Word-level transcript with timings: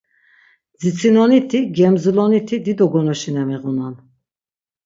Dzitsinoniti, 0.85 1.59
gemzuloniti 1.79 2.59
dido 2.65 2.87
gonoşine 2.97 3.43
miğunan. 3.49 3.93